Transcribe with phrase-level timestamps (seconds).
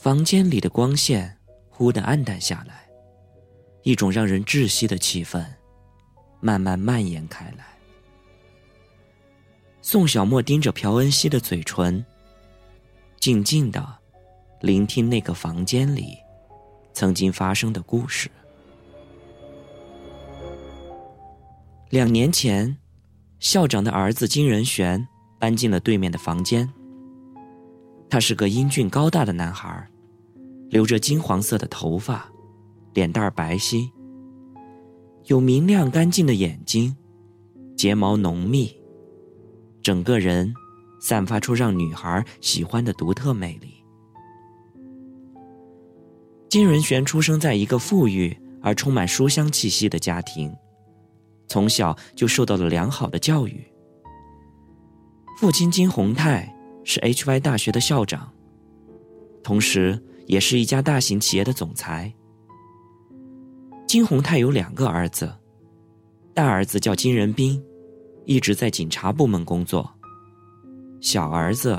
[0.00, 1.36] 房间里的光线
[1.68, 2.88] 忽地暗淡下来，
[3.82, 5.44] 一种让人窒息的气氛
[6.40, 7.66] 慢慢蔓延开来。
[9.82, 12.04] 宋小沫盯着朴恩熙的嘴唇，
[13.18, 13.84] 静静的
[14.60, 16.16] 聆听那个房间里
[16.92, 18.30] 曾经发生的故事。
[21.90, 22.78] 两年前，
[23.40, 25.04] 校长的儿子金仁玄
[25.40, 26.72] 搬进了对面的房间。
[28.10, 29.86] 他是个英俊高大的男孩，
[30.70, 32.26] 留着金黄色的头发，
[32.94, 33.90] 脸蛋白皙，
[35.24, 36.96] 有明亮干净的眼睛，
[37.76, 38.74] 睫毛浓密，
[39.82, 40.54] 整个人
[41.00, 43.74] 散发出让女孩喜欢的独特魅力。
[46.48, 50.50] 金仁玄出生在一个富裕而充满书香气息的家庭，
[51.46, 53.62] 从小就受到了良好的教育。
[55.38, 56.54] 父亲金洪泰。
[56.90, 58.32] 是 Hy 大学的校长，
[59.42, 62.10] 同时也是一家大型企业的总裁。
[63.86, 65.30] 金宏泰有两个儿子，
[66.32, 67.62] 大儿子叫金仁斌，
[68.24, 69.82] 一直在警察部门工作；
[70.98, 71.78] 小儿子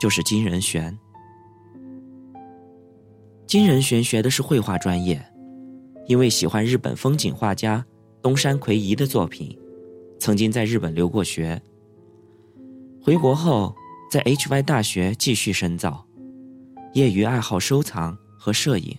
[0.00, 0.96] 就是金仁玄。
[3.44, 5.20] 金仁玄学的是绘画专业，
[6.06, 7.84] 因为喜欢日本风景画家
[8.22, 9.58] 东山魁夷的作品，
[10.20, 11.60] 曾经在日本留过学。
[13.02, 13.74] 回国后。
[14.10, 16.02] 在 Hy 大学继续深造，
[16.94, 18.96] 业余爱好收藏和摄影。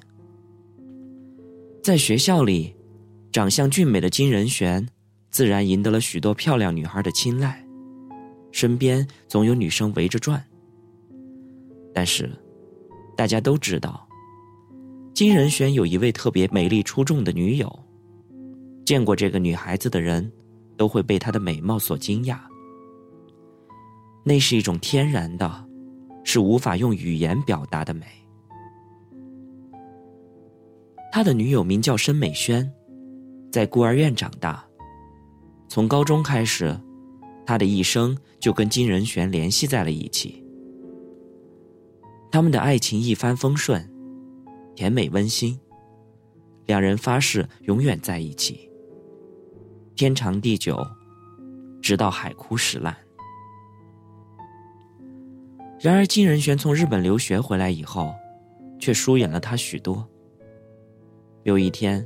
[1.82, 2.76] 在学校里，
[3.32, 4.88] 长相俊美的金仁玄，
[5.32, 7.66] 自然赢得了许多漂亮女孩的青睐，
[8.52, 10.44] 身边总有女生围着转。
[11.92, 12.30] 但是，
[13.18, 14.08] 大家都知道，
[15.16, 17.80] 金仁玄有一位特别美丽出众的女友，
[18.86, 20.32] 见过这个女孩子的人，
[20.78, 22.38] 都会被她的美貌所惊讶。
[24.30, 25.66] 那是一种天然的，
[26.24, 28.06] 是无法用语言表达的美。
[31.12, 32.72] 他的女友名叫申美萱，
[33.52, 34.64] 在孤儿院长大。
[35.68, 36.80] 从高中开始，
[37.44, 40.46] 他的一生就跟金仁玄联系在了一起。
[42.32, 43.84] 他们的爱情一帆风顺，
[44.76, 45.60] 甜美温馨，
[46.68, 48.70] 两人发誓永远在一起，
[49.96, 50.86] 天长地久，
[51.82, 52.96] 直到海枯石烂。
[55.80, 58.14] 然而，金仁玄从日本留学回来以后，
[58.80, 60.06] 却疏远了他许多。
[61.44, 62.06] 有一天，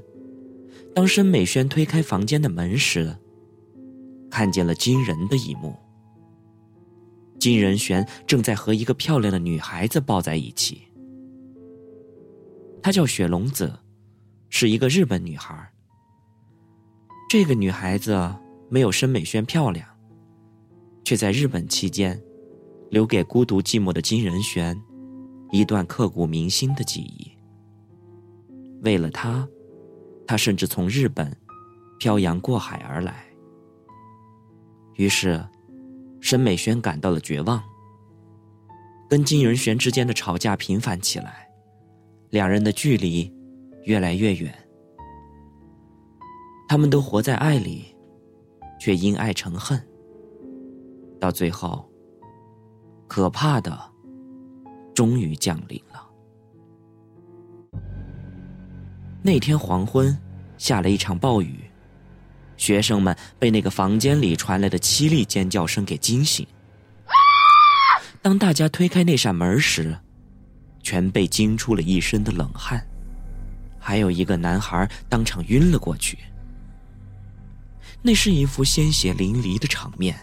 [0.93, 3.15] 当申美萱推开房间的门时，
[4.29, 5.75] 看见了惊人的一幕：
[7.39, 10.83] 金仁玄正在和一个漂亮的女孩子抱在一起。
[12.79, 13.73] 她叫雪龙子，
[14.49, 15.67] 是一个日本女孩。
[17.27, 18.31] 这个女孩子
[18.69, 19.87] 没有申美轩漂亮，
[21.03, 22.21] 却在日本期间。
[22.93, 24.79] 留给孤独寂寞的金仁玄
[25.49, 27.27] 一段刻骨铭心的记忆。
[28.83, 29.47] 为了他，
[30.27, 31.35] 他甚至从日本
[31.97, 33.25] 漂洋过海而来。
[34.97, 35.43] 于是，
[36.21, 37.59] 申美萱感到了绝望。
[39.09, 41.49] 跟金仁玄之间的吵架频繁起来，
[42.29, 43.33] 两人的距离
[43.85, 44.53] 越来越远。
[46.67, 47.85] 他们都活在爱里，
[48.79, 49.83] 却因爱成恨。
[51.19, 51.83] 到最后。
[53.13, 53.79] 可怕的，
[54.95, 56.03] 终于降临了。
[59.21, 60.17] 那天黄昏，
[60.57, 61.59] 下了一场暴雨，
[62.57, 66.43] 学生们被那个房间里传来的凄厉尖叫声给惊醒。
[68.19, 69.95] 当大家推开那扇门时，
[70.81, 72.83] 全被惊出了一身的冷汗，
[73.77, 76.17] 还有一个男孩当场晕了过去。
[78.01, 80.19] 那是一幅鲜血淋漓的场面。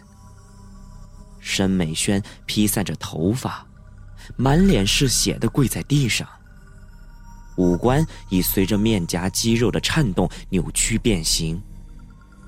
[1.40, 3.66] 申美萱披散着头发，
[4.36, 6.28] 满脸是血的跪在地上。
[7.56, 11.60] 五官已随着面颊肌肉的颤动扭曲变形，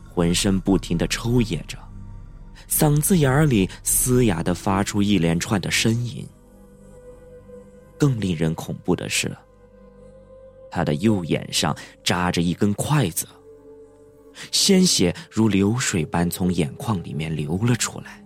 [0.08, 1.76] 浑身不停的抽噎着，
[2.68, 6.26] 嗓子眼里嘶哑的发出一连串的呻吟。
[7.98, 9.36] 更令人恐怖的是，
[10.70, 13.26] 他的右眼上扎着一根筷子，
[14.50, 18.21] 鲜血如流水般从眼眶里面流了出来。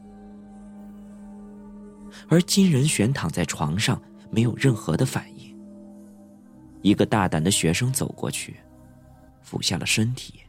[2.28, 4.00] 而金仁玄躺在床上，
[4.31, 5.56] 没有任何的反应。
[6.82, 8.61] 一个大胆的学生走过去，
[9.43, 10.40] 俯下了身体，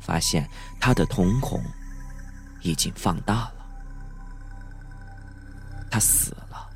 [0.00, 0.48] 发现
[0.80, 1.60] 他的瞳孔
[2.62, 3.54] 已经放大了。
[5.90, 6.70] 他死了。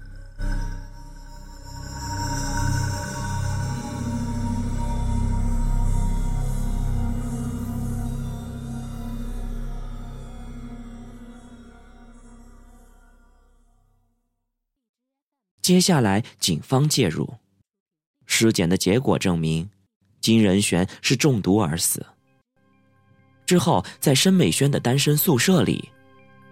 [15.63, 17.33] 接下来警方介入，
[18.27, 19.69] 尸检的结果证明，
[20.21, 22.05] 金仁玄是中毒而死。
[23.47, 25.89] 之后，在申美轩的单身宿舍里，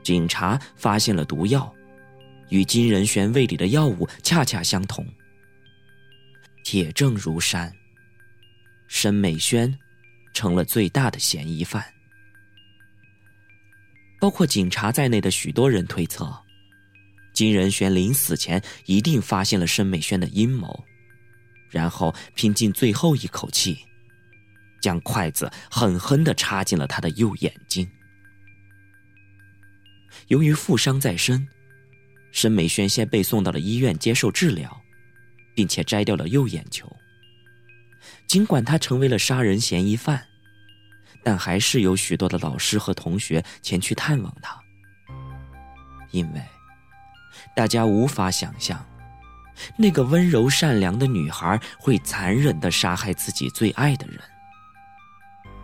[0.02, 1.72] 警察发现了毒药，
[2.50, 5.06] 与金仁玄胃里的药物恰恰相同。
[6.64, 7.72] 铁证如山，
[8.88, 9.72] 申美轩
[10.34, 11.82] 成了最大的嫌疑犯。
[14.20, 16.37] 包括警察在内的许多人推测，
[17.38, 20.85] 金仁玄临死前一定发现了申美轩的阴谋，
[21.70, 23.79] 然后拼尽最后一口气，
[24.82, 27.88] 将筷子狠狠的插进了他的右眼睛。
[30.26, 31.46] 由于负伤在身，
[32.32, 34.76] 申美轩先被送到了医院接受治疗，
[35.55, 36.90] 并且摘掉了右眼球。
[38.26, 40.20] 尽管他成为了杀人嫌疑犯。
[41.23, 44.58] 但还是有许多的老师和同学前去探望他，
[46.11, 46.43] 因为
[47.54, 48.84] 大家无法想象，
[49.76, 54.20] 那个温柔善良的女孩会残忍的杀害自己最爱的人。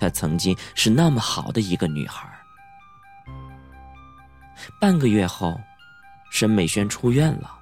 [0.01, 2.29] 她曾经是那么好的一个女孩。
[4.81, 5.61] 半个月后，
[6.31, 7.59] 申美轩出院了。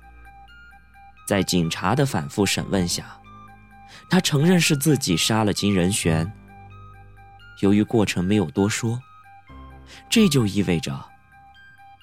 [1.26, 3.04] 在警察的反复审问下，
[4.10, 6.30] 她承认是自己杀了金仁玄。
[7.60, 9.00] 由于过程没有多说，
[10.10, 10.98] 这就意味着，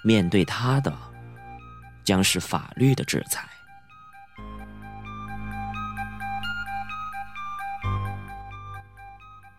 [0.04, 0.96] 面对他的
[2.10, 3.48] 将是法律的制裁。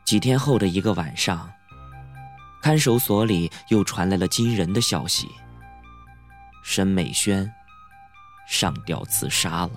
[0.05, 1.49] 几天后的一个晚上，
[2.61, 5.31] 看守所里又传来了惊人的消息：
[6.65, 7.49] 申美轩
[8.49, 9.71] 上吊自杀了。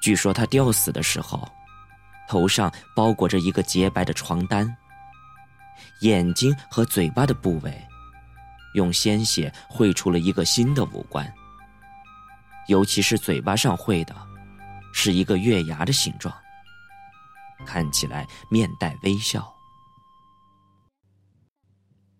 [0.00, 1.46] 据说他吊死的时候。
[2.28, 4.74] 头上包裹着一个洁白的床单，
[6.00, 7.86] 眼睛和嘴巴的部位，
[8.74, 11.32] 用鲜血绘出了一个新的五官。
[12.68, 14.14] 尤其是嘴巴上绘的，
[14.92, 16.32] 是一个月牙的形状，
[17.66, 19.52] 看起来面带微笑。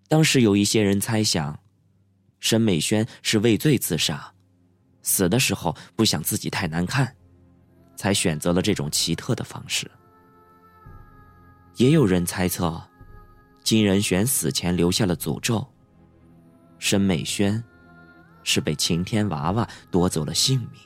[0.08, 1.58] 当时有一些人猜想，
[2.40, 4.30] 申美轩是畏罪自杀，
[5.02, 7.16] 死的时候不想自己太难看，
[7.96, 9.90] 才选择了这种奇特的方式。
[11.76, 12.82] 也有人猜测，
[13.62, 15.71] 金仁玄死前留下了诅咒。
[16.82, 17.62] 申美轩
[18.42, 20.80] 是被晴天娃娃夺走了性命，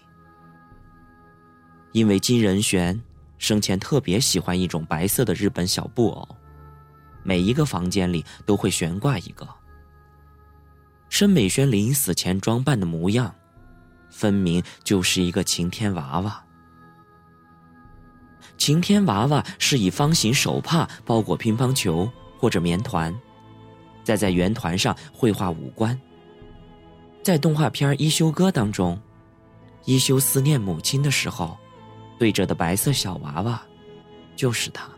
[1.93, 3.03] 因为金仁玄
[3.39, 6.37] 生前特别喜欢一种白色的日本小布偶，
[7.23, 9.49] 每一个房间里都会悬挂一个。
[11.09, 13.35] 申美轩临死前装扮的模样，
[14.11, 16.45] 分明就是一个晴天娃娃。
[18.59, 23.19] 晴天娃娃是以方形手帕包裹乒乓球或者棉团，
[24.07, 26.01] 再在圆团上绘画五官。
[27.25, 28.97] 在动画片《一休哥》当中，
[29.85, 31.57] 一休思念母亲的时候，
[32.17, 33.61] 对着的白色小娃娃，
[34.37, 34.89] 就是他。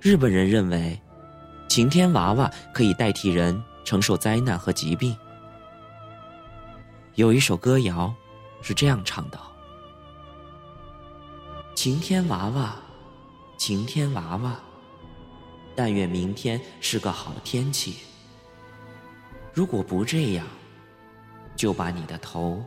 [0.00, 1.00] 日本人认为，
[1.68, 5.16] 晴天娃娃可以代替人承受灾难和疾病。
[7.14, 8.12] 有一首歌谣，
[8.60, 9.38] 是这样唱的。
[11.76, 12.74] 晴天娃娃，
[13.56, 14.56] 晴天娃娃，
[15.78, 17.98] 但愿明天是个好天气。
[19.54, 20.44] 如果不这样，
[21.54, 22.64] 就把你的头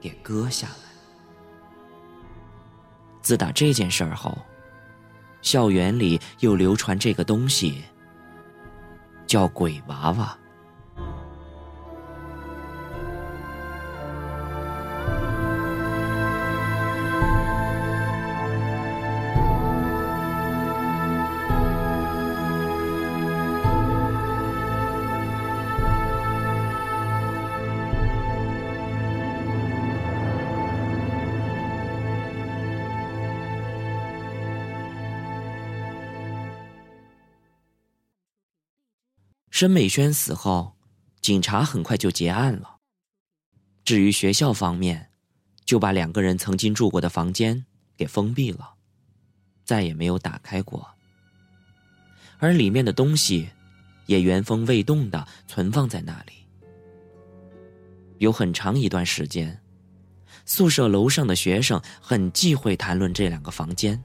[0.00, 0.74] 给割下来。
[3.22, 4.36] 自打这件事儿后，
[5.40, 7.84] 校园里又流传这个东西，
[9.24, 10.36] 叫鬼娃娃。
[39.56, 40.76] 申美轩死后，
[41.22, 42.76] 警察很快就结案了。
[43.86, 45.08] 至于学校方面，
[45.64, 47.64] 就把两个人曾经住过的房间
[47.96, 48.74] 给封闭了，
[49.64, 50.86] 再也没有打开过。
[52.36, 53.48] 而里面的东西，
[54.04, 56.34] 也原封未动的存放在那里。
[58.18, 59.58] 有很长一段时间，
[60.44, 64.04] 宿舍楼上的学生很忌讳谈论这两个房间。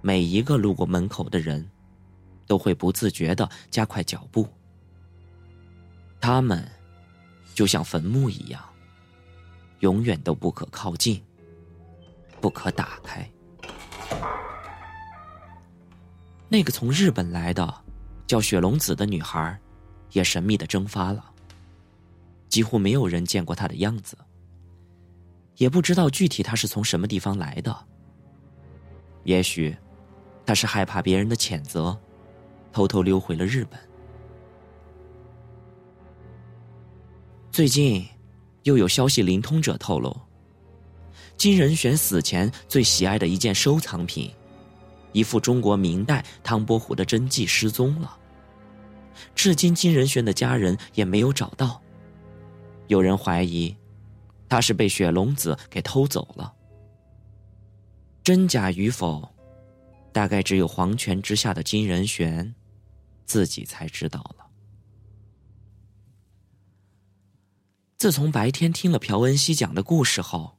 [0.00, 1.71] 每一个路过门口的人。
[2.46, 4.48] 都会不自觉的加快脚步。
[6.20, 6.66] 他们
[7.54, 8.62] 就像坟墓一样，
[9.80, 11.22] 永远都不可靠近，
[12.40, 13.28] 不可打开。
[16.48, 17.74] 那个从日本来的
[18.26, 19.58] 叫雪龙子的女孩，
[20.12, 21.24] 也神秘的蒸发了。
[22.48, 24.16] 几乎没有人见过她的样子，
[25.56, 27.74] 也不知道具体他是从什么地方来的。
[29.24, 29.74] 也许，
[30.44, 31.98] 他是害怕别人的谴责，
[32.72, 33.78] 偷偷溜回了日本。
[37.50, 38.06] 最近，
[38.62, 40.18] 又有消息灵通者透露，
[41.36, 44.32] 金仁玄死前最喜爱的一件收藏品，
[45.12, 48.16] 一幅中国明代唐伯虎的真迹失踪了。
[49.34, 51.80] 至今，金仁玄的家人也没有找到。
[52.88, 53.76] 有人怀疑，
[54.48, 56.52] 他是被雪龙子给偷走了。
[58.24, 59.28] 真假与否，
[60.12, 62.54] 大概只有皇权之下的金仁玄
[63.32, 64.46] 自己才知道了。
[67.96, 70.58] 自从白天听了朴恩熙讲的故事后，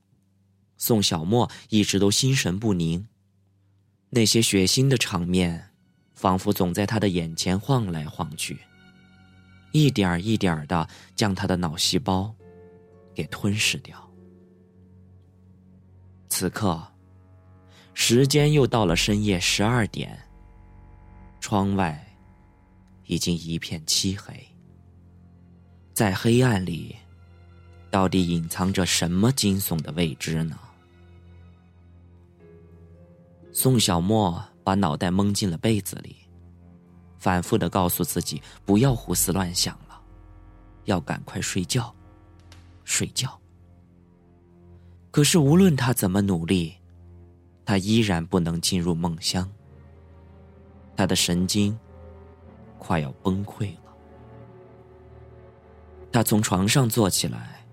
[0.76, 3.08] 宋小沫一直都心神不宁。
[4.10, 5.70] 那些血腥的场面，
[6.16, 8.58] 仿佛总在他的眼前晃来晃去。
[9.72, 12.34] 一点一点的将他的脑细胞
[13.14, 14.12] 给吞噬掉。
[16.28, 16.82] 此刻，
[17.94, 20.28] 时间又到了深夜十二点，
[21.40, 22.13] 窗外
[23.14, 24.34] 已经一片漆黑。
[25.94, 26.96] 在黑暗里，
[27.92, 30.58] 到底隐藏着什么惊悚的未知呢？
[33.52, 36.16] 宋小沫把脑袋蒙进了被子里。
[37.20, 40.02] 反复的告诉自己不要胡思乱想了，
[40.86, 41.94] 要赶快睡觉，
[42.84, 43.40] 睡觉。
[45.10, 46.74] 可是无论他怎么努力，
[47.64, 49.50] 他依然不能进入梦乡。
[50.98, 51.78] 他的神经
[52.86, 53.96] 快要崩溃了。
[56.12, 57.66] 他从床上坐起来，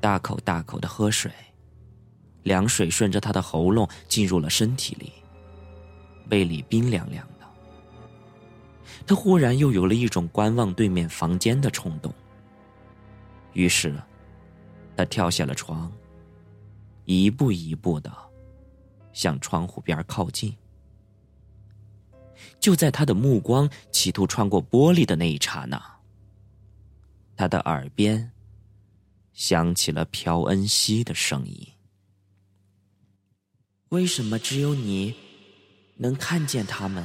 [0.00, 1.30] 大口大口的喝水，
[2.42, 5.12] 凉水顺着他的喉咙进入了身体里，
[6.30, 7.46] 胃里冰凉凉的。
[9.06, 12.12] 他忽然又有了一种观望对面房间的冲动。
[13.52, 13.94] 于是，
[14.96, 15.92] 他跳下了床，
[17.04, 18.10] 一步一步的
[19.12, 20.56] 向窗户边靠近。
[22.58, 25.80] 就在他的目光企图穿过玻璃的那一刹那，
[27.36, 28.32] 他的耳边
[29.32, 31.68] 响起了朴恩熙的声音
[33.90, 35.14] ：“为什么只有你
[35.96, 37.04] 能看见他们？”